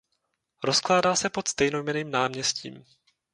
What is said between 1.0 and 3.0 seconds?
se pod stejnojmenným náměstím.